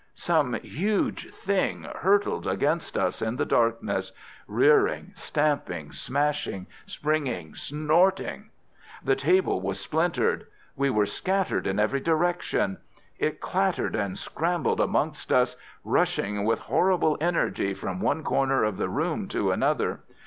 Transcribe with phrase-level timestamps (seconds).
[0.15, 4.11] Some huge thing hurtled against us in the darkness,
[4.47, 8.49] rearing, stamping, smashing, springing, snorting.
[9.03, 10.47] The table was splintered.
[10.75, 12.77] We were scattered in every direction.
[13.19, 18.89] It clattered and scrambled amongst us, rushing with horrible energy from one corner of the
[18.89, 19.99] room to another.